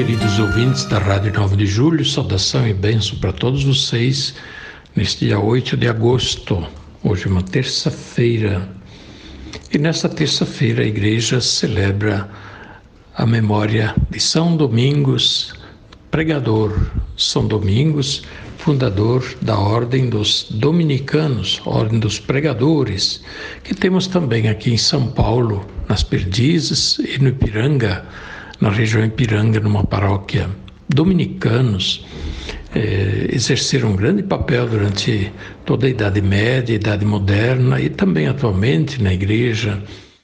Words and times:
Queridos 0.00 0.38
ouvintes 0.38 0.86
da 0.86 0.98
Rádio 0.98 1.30
9 1.30 1.56
de 1.56 1.66
Julho, 1.66 2.02
saudação 2.06 2.66
e 2.66 2.72
bênção 2.72 3.18
para 3.18 3.34
todos 3.34 3.64
vocês 3.64 4.34
neste 4.96 5.26
dia 5.26 5.38
8 5.38 5.76
de 5.76 5.86
agosto, 5.88 6.66
hoje 7.04 7.26
é 7.26 7.28
uma 7.28 7.42
terça-feira. 7.42 8.66
E 9.70 9.76
nesta 9.76 10.08
terça-feira 10.08 10.82
a 10.82 10.86
igreja 10.86 11.38
celebra 11.42 12.30
a 13.14 13.26
memória 13.26 13.94
de 14.08 14.18
São 14.18 14.56
Domingos, 14.56 15.52
pregador. 16.10 16.72
São 17.14 17.46
Domingos, 17.46 18.22
fundador 18.56 19.22
da 19.42 19.58
Ordem 19.58 20.08
dos 20.08 20.46
Dominicanos, 20.50 21.60
Ordem 21.66 22.00
dos 22.00 22.18
Pregadores, 22.18 23.22
que 23.62 23.74
temos 23.74 24.06
também 24.06 24.48
aqui 24.48 24.72
em 24.72 24.78
São 24.78 25.08
Paulo, 25.08 25.66
nas 25.86 26.02
Perdizes 26.02 26.98
e 27.00 27.18
no 27.18 27.28
Ipiranga 27.28 28.06
na 28.60 28.70
região 28.70 29.04
Ipiranga, 29.04 29.58
numa 29.60 29.84
paróquia, 29.84 30.48
dominicanos 30.88 32.04
eh, 32.74 33.28
exerceram 33.32 33.90
um 33.90 33.96
grande 33.96 34.22
papel 34.22 34.68
durante 34.68 35.32
toda 35.64 35.86
a 35.86 35.90
Idade 35.90 36.20
Média, 36.20 36.74
Idade 36.74 37.04
Moderna 37.04 37.80
e 37.80 37.88
também 37.88 38.26
atualmente 38.26 39.02
na 39.02 39.12
igreja, 39.12 39.82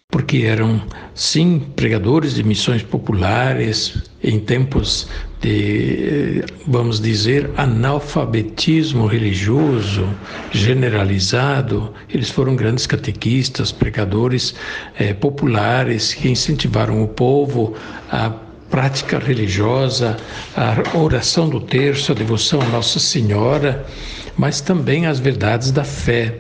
porque 0.09 0.39
eram, 0.39 0.81
sim, 1.15 1.61
pregadores 1.75 2.35
de 2.35 2.45
missões 2.45 2.83
populares 2.83 4.03
em 4.23 4.39
tempos 4.39 5.09
de, 5.41 6.45
vamos 6.67 7.01
dizer, 7.01 7.51
analfabetismo 7.57 9.07
religioso 9.07 10.09
generalizado. 10.53 11.93
Eles 12.09 12.31
foram 12.31 12.55
grandes 12.55 12.87
catequistas, 12.87 13.73
pregadores 13.73 14.55
eh, 14.99 15.13
populares 15.13 16.15
que 16.15 16.29
incentivaram 16.29 17.03
o 17.03 17.09
povo 17.09 17.75
a 18.11 18.31
prática 18.71 19.19
religiosa, 19.19 20.17
a 20.57 20.97
oração 20.97 21.49
do 21.49 21.61
terço, 21.61 22.13
a 22.13 22.15
devoção 22.15 22.61
a 22.61 22.67
Nossa 22.67 22.99
Senhora, 22.99 23.87
mas 24.37 24.61
também 24.61 25.07
as 25.07 25.19
verdades 25.19 25.71
da 25.71 25.85
fé. 25.85 26.39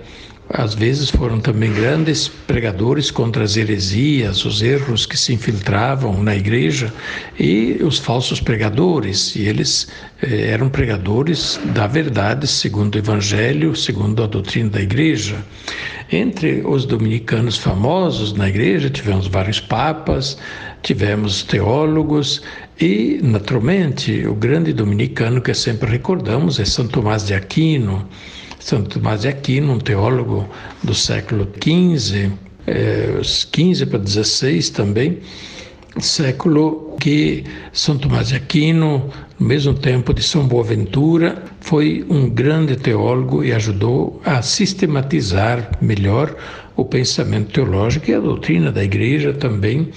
Às 0.48 0.74
vezes 0.74 1.10
foram 1.10 1.40
também 1.40 1.72
grandes 1.72 2.28
pregadores 2.28 3.10
contra 3.10 3.42
as 3.42 3.56
heresias, 3.56 4.44
os 4.44 4.62
erros 4.62 5.04
que 5.04 5.16
se 5.16 5.34
infiltravam 5.34 6.22
na 6.22 6.36
igreja 6.36 6.92
e 7.38 7.78
os 7.82 7.98
falsos 7.98 8.40
pregadores. 8.40 9.34
E 9.34 9.42
eles 9.42 9.88
eh, 10.22 10.50
eram 10.52 10.68
pregadores 10.68 11.58
da 11.74 11.88
verdade, 11.88 12.46
segundo 12.46 12.94
o 12.94 12.98
Evangelho, 12.98 13.74
segundo 13.74 14.22
a 14.22 14.26
doutrina 14.26 14.70
da 14.70 14.80
igreja. 14.80 15.44
Entre 16.12 16.62
os 16.64 16.86
dominicanos 16.86 17.56
famosos 17.58 18.32
na 18.32 18.48
igreja, 18.48 18.88
tivemos 18.88 19.26
vários 19.26 19.58
papas, 19.58 20.38
tivemos 20.80 21.42
teólogos 21.42 22.40
e, 22.80 23.18
naturalmente, 23.20 24.24
o 24.24 24.34
grande 24.34 24.72
dominicano 24.72 25.40
que 25.40 25.52
sempre 25.52 25.90
recordamos 25.90 26.60
é 26.60 26.64
São 26.64 26.86
Tomás 26.86 27.26
de 27.26 27.34
Aquino. 27.34 28.08
Santo 28.66 28.98
Tomás 28.98 29.20
de 29.20 29.28
Aquino, 29.28 29.74
um 29.74 29.78
teólogo 29.78 30.44
do 30.82 30.92
século 30.92 31.46
XV, 31.62 32.32
eh, 32.66 33.20
15 33.52 33.86
para 33.86 34.00
16 34.00 34.70
também, 34.70 35.20
século 36.00 36.96
que 36.98 37.44
São 37.72 37.96
Tomás 37.96 38.26
de 38.26 38.34
Aquino, 38.34 39.08
no 39.38 39.46
mesmo 39.46 39.72
tempo 39.72 40.12
de 40.12 40.20
São 40.20 40.48
Boaventura, 40.48 41.44
foi 41.60 42.04
um 42.10 42.28
grande 42.28 42.74
teólogo 42.74 43.44
e 43.44 43.52
ajudou 43.52 44.20
a 44.24 44.42
sistematizar 44.42 45.70
melhor 45.80 46.34
o 46.74 46.84
pensamento 46.84 47.52
teológico 47.52 48.10
e 48.10 48.14
a 48.14 48.20
doutrina 48.20 48.72
da 48.72 48.82
Igreja 48.82 49.32
também 49.32 49.90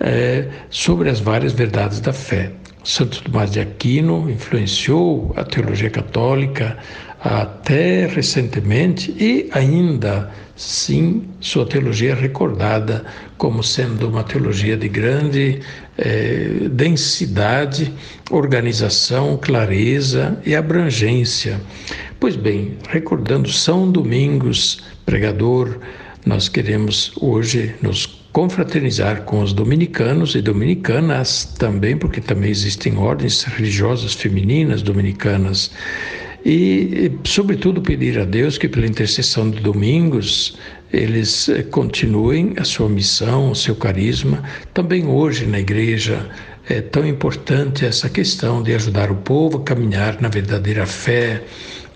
eh, 0.00 0.48
sobre 0.70 1.10
as 1.10 1.20
várias 1.20 1.52
verdades 1.52 2.00
da 2.00 2.14
fé. 2.14 2.52
Santo 2.84 3.22
Tomás 3.22 3.50
de 3.50 3.60
Aquino 3.60 4.30
influenciou 4.30 5.32
a 5.36 5.44
teologia 5.44 5.88
católica 5.88 6.76
até 7.24 8.06
recentemente 8.06 9.10
e 9.18 9.48
ainda 9.52 10.30
sim 10.54 11.24
sua 11.40 11.64
teologia 11.64 12.10
é 12.10 12.14
recordada 12.14 13.02
como 13.38 13.62
sendo 13.62 14.06
uma 14.08 14.22
teologia 14.22 14.76
de 14.76 14.88
grande 14.88 15.60
eh, 15.96 16.68
densidade, 16.70 17.90
organização, 18.30 19.38
clareza 19.40 20.38
e 20.44 20.54
abrangência. 20.54 21.58
Pois 22.20 22.36
bem, 22.36 22.76
recordando 22.90 23.50
São 23.50 23.90
Domingos, 23.90 24.84
pregador, 25.06 25.78
nós 26.26 26.48
queremos 26.48 27.12
hoje 27.20 27.74
nos 27.80 28.06
confraternizar 28.32 29.22
com 29.22 29.40
os 29.40 29.52
dominicanos 29.54 30.34
e 30.34 30.42
dominicanas 30.42 31.44
também, 31.58 31.96
porque 31.96 32.20
também 32.20 32.50
existem 32.50 32.98
ordens 32.98 33.44
religiosas 33.44 34.12
femininas 34.12 34.82
dominicanas. 34.82 35.70
E, 36.44 37.10
sobretudo, 37.24 37.80
pedir 37.80 38.18
a 38.18 38.24
Deus 38.24 38.58
que, 38.58 38.68
pela 38.68 38.86
intercessão 38.86 39.50
de 39.50 39.60
Domingos, 39.60 40.58
eles 40.92 41.48
eh, 41.48 41.62
continuem 41.62 42.52
a 42.58 42.64
sua 42.64 42.88
missão, 42.88 43.50
o 43.50 43.54
seu 43.54 43.74
carisma. 43.74 44.42
Também 44.74 45.06
hoje 45.06 45.46
na 45.46 45.58
igreja 45.58 46.28
é 46.68 46.82
tão 46.82 47.06
importante 47.06 47.84
essa 47.86 48.08
questão 48.10 48.62
de 48.62 48.74
ajudar 48.74 49.10
o 49.10 49.16
povo 49.16 49.58
a 49.58 49.62
caminhar 49.62 50.20
na 50.20 50.28
verdadeira 50.28 50.86
fé, 50.86 51.42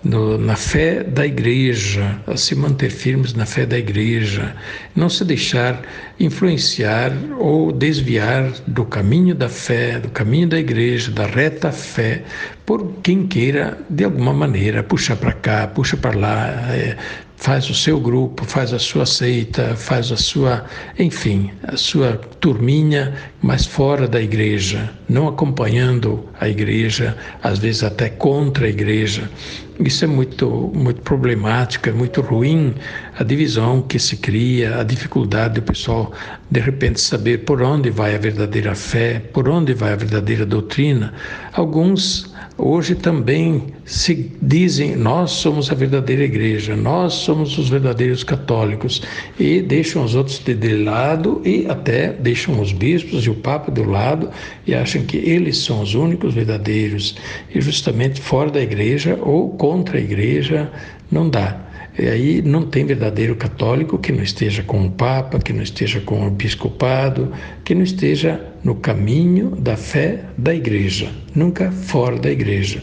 no, 0.03 0.37
na 0.37 0.55
fé 0.55 1.03
da 1.03 1.25
igreja, 1.25 2.21
a 2.25 2.37
se 2.37 2.55
manter 2.55 2.89
firmes 2.89 3.33
na 3.33 3.45
fé 3.45 3.65
da 3.65 3.77
igreja, 3.77 4.55
não 4.95 5.09
se 5.09 5.25
deixar 5.25 5.81
influenciar 6.19 7.11
ou 7.37 7.71
desviar 7.71 8.51
do 8.65 8.85
caminho 8.85 9.35
da 9.35 9.49
fé, 9.49 9.99
do 9.99 10.09
caminho 10.09 10.47
da 10.47 10.59
igreja, 10.59 11.11
da 11.11 11.25
reta 11.25 11.71
fé, 11.71 12.23
por 12.65 12.93
quem 13.03 13.27
queira, 13.27 13.77
de 13.89 14.03
alguma 14.03 14.33
maneira, 14.33 14.83
puxar 14.83 15.15
para 15.17 15.33
cá, 15.33 15.67
puxa 15.67 15.97
para 15.97 16.17
lá, 16.17 16.47
é, 16.73 16.95
faz 17.35 17.69
o 17.69 17.73
seu 17.73 17.99
grupo, 17.99 18.45
faz 18.45 18.73
a 18.73 18.79
sua 18.79 19.05
seita, 19.05 19.75
faz 19.75 20.11
a 20.11 20.17
sua, 20.17 20.65
enfim, 20.97 21.51
a 21.63 21.77
sua 21.77 22.17
turminha, 22.39 23.15
mas 23.41 23.65
fora 23.65 24.07
da 24.07 24.21
igreja, 24.21 24.89
não 25.07 25.27
acompanhando 25.27 26.27
a 26.39 26.47
igreja, 26.49 27.17
às 27.41 27.59
vezes 27.59 27.83
até 27.83 28.09
contra 28.09 28.65
a 28.65 28.69
igreja. 28.69 29.29
Isso 29.79 30.03
é 30.03 30.07
muito, 30.07 30.69
muito 30.75 31.01
problemático, 31.01 31.87
é 31.87 31.93
muito 31.93 32.19
ruim 32.19 32.75
a 33.17 33.23
divisão 33.23 33.81
que 33.81 33.97
se 33.97 34.17
cria, 34.17 34.77
a 34.77 34.83
dificuldade 34.83 35.53
do 35.53 35.61
pessoal 35.61 36.11
de 36.51 36.59
repente 36.59 36.99
saber 36.99 37.39
por 37.39 37.61
onde 37.61 37.89
vai 37.89 38.13
a 38.13 38.17
verdadeira 38.17 38.75
fé, 38.75 39.21
por 39.31 39.47
onde 39.47 39.73
vai 39.73 39.93
a 39.93 39.95
verdadeira 39.95 40.45
doutrina. 40.45 41.13
Alguns 41.53 42.33
hoje 42.57 42.93
também 42.95 43.67
se 43.85 44.31
dizem 44.41 44.95
nós 44.95 45.31
somos 45.31 45.71
a 45.71 45.75
verdadeira 45.75 46.23
igreja, 46.23 46.75
nós 46.75 47.13
somos 47.13 47.57
os 47.57 47.69
verdadeiros 47.69 48.23
católicos 48.23 49.01
e 49.39 49.61
deixam 49.61 50.03
os 50.03 50.13
outros 50.13 50.39
de, 50.39 50.53
de 50.53 50.83
lado 50.83 51.41
e 51.45 51.65
até 51.67 52.11
deixam 52.11 52.59
os 52.59 52.71
bispos 52.73 53.25
e 53.25 53.29
o 53.29 53.35
papa 53.35 53.71
do 53.71 53.89
lado 53.89 54.29
e 54.67 54.73
acham 54.75 55.03
que 55.03 55.17
eles 55.17 55.57
são 55.59 55.81
os 55.81 55.95
únicos 55.95 56.33
verdadeiros 56.33 57.15
e 57.53 57.61
justamente 57.61 58.19
fora 58.19 58.51
da 58.51 58.61
igreja 58.61 59.17
ou 59.21 59.49
contra 59.69 59.99
a 59.99 60.01
igreja 60.01 60.71
não 61.11 61.29
dá. 61.29 61.55
E 61.99 62.07
aí 62.07 62.41
não 62.41 62.63
tem 62.63 62.85
verdadeiro 62.85 63.35
católico 63.35 63.99
que 63.99 64.11
não 64.11 64.23
esteja 64.23 64.63
com 64.63 64.83
o 64.83 64.89
Papa, 64.89 65.37
que 65.37 65.53
não 65.53 65.61
esteja 65.61 65.99
com 66.01 66.23
o 66.23 66.27
episcopado, 66.27 67.31
que 67.63 67.75
não 67.75 67.83
esteja 67.83 68.43
no 68.63 68.73
caminho 68.73 69.51
da 69.51 69.77
fé 69.77 70.21
da 70.35 70.55
igreja, 70.55 71.11
nunca 71.35 71.71
fora 71.71 72.17
da 72.17 72.31
igreja. 72.31 72.81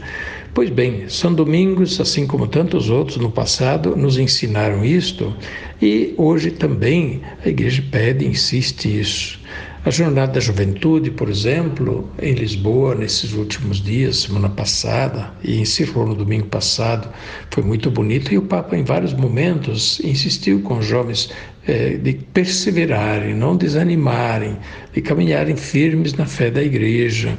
Pois 0.55 0.71
bem, 0.71 1.09
São 1.09 1.35
Domingos, 1.35 2.01
assim 2.01 2.25
como 2.25 2.47
tantos 2.47 2.89
outros 2.89 3.17
no 3.17 3.33
passado, 3.33 3.97
nos 3.97 4.17
ensinaram 4.17 4.85
isto 4.85 5.35
e 5.83 6.15
hoje 6.17 6.53
também 6.53 7.21
a 7.45 7.49
igreja 7.49 7.83
pede, 7.91 8.25
insiste 8.25 8.87
isso. 9.01 9.41
A 9.87 9.91
Jornada 9.91 10.33
da 10.33 10.41
Juventude, 10.41 11.13
por 11.13 11.29
exemplo, 11.29 12.11
em 12.21 12.35
Lisboa, 12.35 12.93
nesses 12.97 13.33
últimos 13.35 13.81
dias, 13.81 14.17
semana 14.17 14.49
passada, 14.49 15.33
e 15.45 15.61
encerrou 15.61 16.05
no 16.05 16.13
domingo 16.17 16.47
passado, 16.47 17.09
foi 17.53 17.63
muito 17.63 17.89
bonito. 17.89 18.35
E 18.35 18.37
o 18.37 18.43
Papa, 18.43 18.77
em 18.77 18.83
vários 18.83 19.13
momentos, 19.13 20.01
insistiu 20.01 20.61
com 20.63 20.79
os 20.79 20.85
jovens 20.85 21.31
é, 21.67 21.91
de 21.97 22.15
perseverarem, 22.33 23.35
não 23.35 23.57
desanimarem, 23.57 24.57
de 24.93 25.01
caminharem 25.01 25.57
firmes 25.57 26.15
na 26.15 26.25
fé 26.25 26.51
da 26.51 26.63
igreja, 26.63 27.37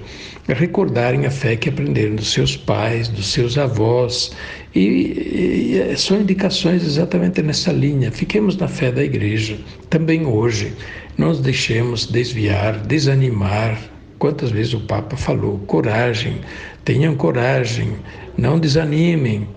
recordarem 0.47 1.25
a 1.25 1.31
fé 1.31 1.55
que 1.55 1.69
aprenderam 1.69 2.15
dos 2.15 2.31
seus 2.31 2.55
pais, 2.55 3.07
dos 3.07 3.27
seus 3.27 3.57
avós. 3.57 4.31
E, 4.75 5.81
e, 5.89 5.97
são 5.97 6.21
indicações 6.21 6.83
exatamente 6.83 7.41
nessa 7.41 7.71
linha. 7.71 8.11
Fiquemos 8.11 8.55
na 8.57 8.67
fé 8.67 8.91
da 8.91 9.03
igreja, 9.03 9.57
também 9.89 10.25
hoje. 10.25 10.73
Não 11.17 11.29
nos 11.29 11.39
deixemos 11.39 12.05
desviar, 12.05 12.77
desanimar. 12.79 13.79
Quantas 14.19 14.51
vezes 14.51 14.73
o 14.73 14.79
Papa 14.81 15.15
falou? 15.15 15.59
Coragem, 15.59 16.41
tenham 16.83 17.15
coragem, 17.15 17.93
não 18.37 18.59
desanimem, 18.59 19.47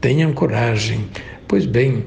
tenham 0.00 0.32
coragem. 0.32 1.06
Pois 1.46 1.66
bem, 1.66 2.04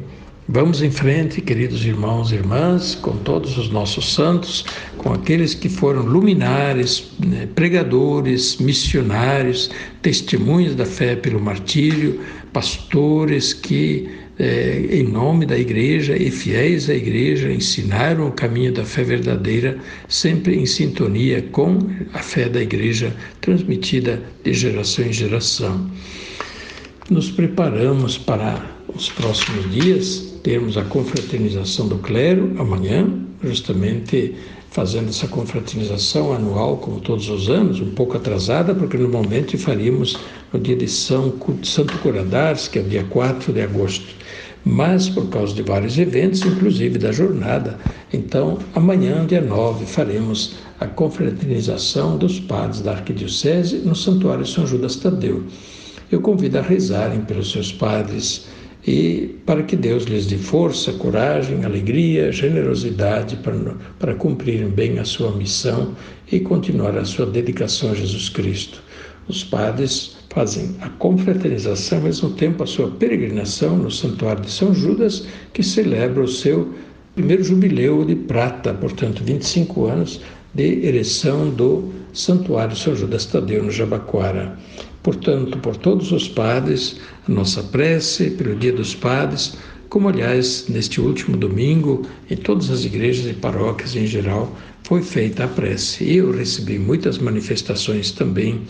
Vamos 0.48 0.84
em 0.84 0.92
frente, 0.92 1.42
queridos 1.42 1.84
irmãos 1.84 2.32
e 2.32 2.36
irmãs, 2.36 2.94
com 2.94 3.18
todos 3.18 3.58
os 3.58 3.68
nossos 3.72 4.14
santos, 4.14 4.64
com 4.96 5.12
aqueles 5.12 5.56
que 5.56 5.68
foram 5.68 6.04
luminares, 6.04 7.12
né, 7.20 7.48
pregadores, 7.56 8.58
missionários, 8.58 9.72
testemunhas 10.04 10.76
da 10.76 10.86
fé 10.86 11.16
pelo 11.16 11.40
martírio, 11.40 12.22
pastores 12.54 13.54
que, 13.54 14.08
eh, 14.38 14.86
em 14.92 15.04
nome 15.04 15.48
da 15.48 15.58
igreja 15.58 16.16
e 16.16 16.30
fiéis 16.30 16.92
à 16.92 16.94
igreja, 16.94 17.52
ensinaram 17.52 18.28
o 18.28 18.32
caminho 18.32 18.72
da 18.72 18.86
fé 18.86 19.04
verdadeira, 19.04 19.80
sempre 20.08 20.56
em 20.56 20.68
sintonia 20.68 21.42
com 21.52 21.80
a 22.14 22.20
fé 22.20 22.48
da 22.48 22.62
igreja 22.62 23.12
transmitida 23.42 24.22
de 24.44 24.54
geração 24.54 25.06
em 25.06 25.12
geração. 25.12 25.90
Nos 27.10 27.32
preparamos 27.32 28.16
para 28.16 28.76
os 28.96 29.10
próximos 29.10 29.70
dias 29.72 30.34
termos 30.42 30.78
a 30.78 30.84
confraternização 30.84 31.88
do 31.88 31.98
clero 31.98 32.56
amanhã, 32.58 33.08
justamente 33.44 34.36
fazendo 34.72 35.10
essa 35.10 35.28
confraternização 35.28 36.34
anual, 36.34 36.78
como 36.78 37.00
todos 37.00 37.30
os 37.30 37.50
anos, 37.50 37.80
um 37.80 37.92
pouco 37.92 38.16
atrasada, 38.16 38.74
porque 38.74 38.98
normalmente 38.98 39.58
faríamos 39.58 40.18
no 40.52 40.60
dia 40.60 40.76
de 40.76 40.88
São 40.88 41.34
Santo 41.64 41.98
Curadars, 42.00 42.68
que 42.68 42.80
é 42.80 42.82
o 42.82 42.86
dia 42.86 43.04
4 43.10 43.54
de 43.54 43.62
agosto. 43.62 44.06
Mas 44.64 45.08
por 45.08 45.30
causa 45.30 45.54
de 45.54 45.62
vários 45.62 45.98
eventos, 45.98 46.42
inclusive 46.42 46.98
da 46.98 47.12
jornada, 47.12 47.78
então 48.12 48.58
amanhã, 48.74 49.26
dia 49.26 49.42
9, 49.42 49.86
faremos 49.86 50.56
a 50.80 50.86
confraternização 50.86 52.18
dos 52.18 52.40
padres 52.40 52.82
da 52.82 52.94
Arquidiocese 52.94 53.78
no 53.78 53.96
Santuário 53.96 54.46
São 54.46 54.66
Judas 54.66 54.96
Tadeu. 54.96 55.44
Eu 56.12 56.22
convido 56.22 56.58
a 56.58 56.62
rezarem 56.62 57.22
pelos 57.22 57.52
seus 57.52 57.72
padres, 57.72 58.48
e 58.88 59.36
para 59.46 59.64
que 59.64 59.76
Deus 59.76 60.04
lhes 60.04 60.28
dê 60.28 60.38
força, 60.38 60.94
coragem, 60.94 61.66
alegria, 61.66 62.32
generosidade 62.32 63.36
para, 63.38 63.56
para 63.98 64.14
cumprirem 64.14 64.68
bem 64.68 65.00
a 65.00 65.06
sua 65.06 65.32
missão 65.32 65.96
e 66.32 66.40
continuar 66.40 66.96
a 66.98 67.06
sua 67.06 67.26
dedicação 67.26 67.92
a 67.92 67.96
Jesus 67.96 68.30
Cristo. 68.30 68.82
Os 69.28 69.44
padres 69.44 70.18
fazem 70.30 70.76
a 70.82 70.90
confraternização, 70.90 71.98
ao 71.98 72.04
mesmo 72.04 72.30
tempo 72.32 72.62
a 72.62 72.68
sua 72.68 72.92
peregrinação 72.92 73.76
no 73.78 73.90
Santuário 73.90 74.44
de 74.44 74.52
São 74.52 74.74
Judas, 74.74 75.26
que 75.52 75.64
celebra 75.64 76.22
o 76.22 76.28
seu 76.28 76.74
primeiro 77.16 77.44
jubileu 77.44 78.06
de 78.06 78.16
prata, 78.16 78.74
portanto, 78.74 79.24
25 79.24 79.86
anos 79.86 80.22
de 80.54 80.86
ereção 80.86 81.50
do 81.50 81.92
Santuário 82.14 82.76
São 82.76 82.96
Judas 82.96 83.26
Tadeu, 83.26 83.64
no 83.64 83.72
Jabaquara. 83.72 84.60
Portanto, 85.06 85.60
por 85.60 85.78
todos 85.78 86.12
os 86.12 86.28
padres, 86.28 87.00
a 87.30 87.32
nossa 87.32 87.62
prece 87.62 88.32
pelo 88.32 88.56
Dia 88.56 88.74
dos 88.74 88.96
Padres, 88.96 89.56
como 89.88 90.10
aliás 90.10 90.66
neste 90.68 91.00
último 91.00 91.38
domingo, 91.38 92.02
em 92.28 92.36
todas 92.36 92.72
as 92.72 92.86
igrejas 92.86 93.30
e 93.30 93.34
paróquias 93.36 93.96
em 93.96 94.08
geral, 94.08 94.52
foi 94.82 95.04
feita 95.04 95.44
a 95.44 95.48
prece. 95.48 96.12
Eu 96.12 96.32
recebi 96.32 96.80
muitas 96.80 97.20
manifestações 97.20 98.10
também 98.10 98.62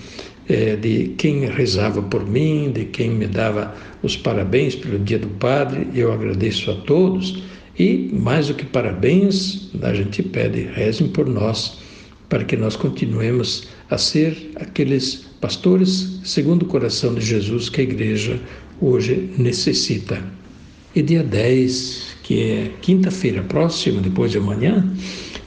é, 0.50 0.76
de 0.76 1.14
quem 1.18 1.46
rezava 1.46 2.02
por 2.02 2.28
mim, 2.28 2.70
de 2.70 2.84
quem 2.84 3.12
me 3.12 3.28
dava 3.28 3.74
os 4.04 4.18
parabéns 4.18 4.76
pelo 4.76 5.00
Dia 5.00 5.20
do 5.20 5.30
Padre. 5.40 5.88
Eu 5.96 6.12
agradeço 6.12 6.70
a 6.70 6.76
todos. 6.82 7.44
E, 7.80 8.10
mais 8.12 8.50
do 8.50 8.56
que 8.56 8.66
parabéns, 8.66 9.70
a 9.82 9.94
gente 9.94 10.22
pede, 10.22 10.64
rezem 10.64 11.08
por 11.08 11.30
nós, 11.30 11.80
para 12.28 12.44
que 12.44 12.58
nós 12.58 12.76
continuemos 12.76 13.70
a 13.90 13.98
ser 13.98 14.52
aqueles 14.56 15.26
pastores 15.40 16.20
segundo 16.24 16.64
o 16.64 16.66
coração 16.66 17.14
de 17.14 17.22
Jesus 17.22 17.70
que 17.70 17.82
a 17.82 17.84
igreja 17.84 18.40
hoje 18.82 19.30
necessita. 19.38 20.22
E 20.96 21.02
dia 21.02 21.24
10, 21.24 22.18
que 22.24 22.42
é 22.42 22.72
quinta-feira 22.82 23.44
próxima, 23.44 24.02
depois 24.02 24.32
de 24.32 24.38
amanhã, 24.38 24.88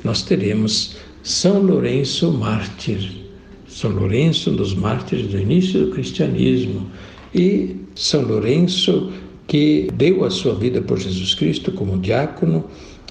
nós 0.05 0.23
teremos 0.23 0.97
São 1.23 1.63
Lourenço 1.63 2.31
Mártir. 2.33 3.29
São 3.67 3.91
Lourenço, 3.91 4.51
um 4.51 4.57
dos 4.57 4.75
mártires 4.75 5.27
do 5.27 5.39
início 5.39 5.87
do 5.87 5.93
cristianismo. 5.93 6.91
E 7.35 7.77
São 7.95 8.23
Lourenço, 8.23 9.13
que 9.47 9.89
deu 9.95 10.25
a 10.25 10.31
sua 10.31 10.55
vida 10.55 10.81
por 10.81 10.99
Jesus 10.99 11.35
Cristo 11.35 11.73
como 11.73 11.99
diácono, 11.99 12.65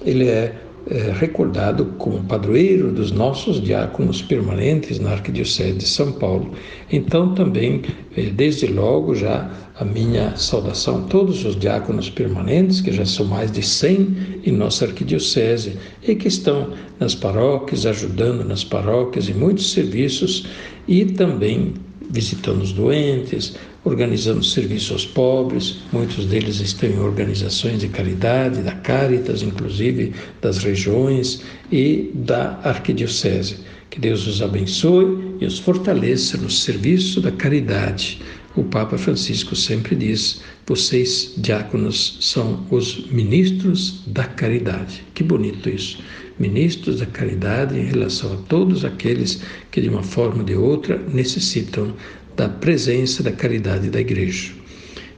ele 0.06 0.25
é 0.27 0.56
é, 0.89 1.12
recordado 1.12 1.86
como 1.98 2.24
padroeiro 2.24 2.92
dos 2.92 3.12
nossos 3.12 3.62
diáconos 3.62 4.22
permanentes 4.22 5.00
na 5.00 5.12
Arquidiocese 5.12 5.78
de 5.78 5.86
São 5.86 6.13
Paulo. 6.13 6.51
Então, 6.92 7.34
também, 7.34 7.81
é, 8.16 8.24
desde 8.24 8.68
logo, 8.68 9.13
já 9.13 9.51
a 9.80 9.84
minha 9.86 10.36
saudação 10.38 11.00
a 11.00 11.01
todos 11.01 11.45
os 11.45 11.56
diáconos 11.56 12.10
permanentes, 12.10 12.81
que 12.81 12.92
já 12.92 13.06
são 13.06 13.25
mais 13.25 13.51
de 13.51 13.62
100 13.62 14.42
em 14.45 14.51
nossa 14.51 14.86
Arquidiocese 14.86 15.78
e 16.01 16.16
que 16.16 16.28
estão 16.28 16.74
nas 17.00 17.13
paróquias, 17.13 17.86
ajudando 17.86 18.44
nas 18.44 18.63
paróquias 18.63 19.30
em 19.30 19.33
muitos 19.33 19.72
serviços 19.72 20.48
e 20.88 21.06
também 21.06 21.74
visitando 22.10 22.62
os 22.62 22.72
doentes, 22.72 23.56
organizando 23.88 24.44
serviço 24.44 24.94
aos 24.94 25.06
pobres, 25.06 25.80
muitos 25.92 26.25
deles 26.25 26.60
estão 26.60 26.89
em 26.89 27.00
organizações 27.00 27.80
de 27.80 27.88
caridade, 27.88 28.62
da 28.62 28.74
Caritas, 28.74 29.42
inclusive 29.42 30.13
das 30.42 30.57
regiões 30.57 31.42
e 31.72 32.12
da 32.13 32.60
Arquidiocese. 32.63 33.57
Que 33.89 34.00
Deus 34.00 34.28
os 34.28 34.42
abençoe 34.42 35.38
e 35.39 35.45
os 35.45 35.60
fortaleça 35.60 36.38
no 36.38 36.50
serviço 36.50 37.22
da 37.22 37.31
caridade. 37.31 38.22
O 38.56 38.63
Papa 38.63 38.98
Francisco 38.98 39.56
sempre 39.56 39.95
diz: 39.95 40.42
vocês, 40.66 41.33
diáconos, 41.38 42.18
são 42.19 42.66
os 42.69 43.10
ministros 43.10 44.01
da 44.07 44.25
caridade. 44.25 45.04
Que 45.13 45.24
bonito 45.24 45.69
isso! 45.69 46.00
Ministros 46.38 47.00
da 47.00 47.06
caridade 47.06 47.80
em 47.80 47.86
relação 47.86 48.33
a 48.33 48.38
todos 48.48 48.83
aqueles 48.83 49.42
que, 49.71 49.81
de 49.81 49.90
uma 49.90 50.04
forma 50.04 50.40
ou 50.40 50.44
de 50.44 50.56
outra, 50.56 51.02
necessitam 51.11 51.94
da 52.37 52.47
presença 52.47 53.23
da 53.23 53.31
caridade 53.31 53.89
da 53.89 53.99
igreja. 53.99 54.51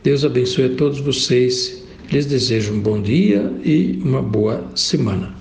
Deus 0.01 0.23
abençoe 0.23 0.65
a 0.65 0.75
todos 0.75 0.99
vocês. 1.01 1.83
Lhes 2.09 2.25
desejo 2.25 2.73
um 2.73 2.79
bom 2.79 2.99
dia 2.99 3.51
e 3.63 3.99
uma 4.03 4.21
boa 4.21 4.65
semana. 4.73 5.35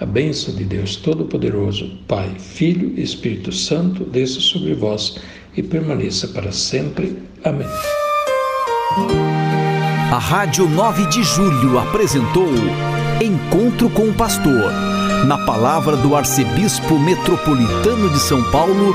A 0.00 0.04
bênção 0.04 0.54
de 0.54 0.64
Deus 0.64 0.96
Todo-Poderoso, 0.96 1.98
Pai, 2.08 2.34
Filho 2.38 2.92
e 2.96 3.02
Espírito 3.02 3.52
Santo, 3.52 4.04
desça 4.04 4.40
sobre 4.40 4.74
vós 4.74 5.18
e 5.56 5.62
permaneça 5.62 6.26
para 6.28 6.50
sempre. 6.50 7.16
Amém. 7.44 7.68
A 10.12 10.18
Rádio 10.18 10.68
9 10.68 11.06
de 11.06 11.22
Julho 11.22 11.78
apresentou 11.78 12.48
Encontro 13.22 13.88
com 13.90 14.08
o 14.08 14.14
Pastor, 14.14 14.72
na 15.26 15.38
palavra 15.46 15.96
do 15.96 16.16
Arcebispo 16.16 16.98
Metropolitano 16.98 18.08
de 18.10 18.18
São 18.18 18.42
Paulo 18.50 18.94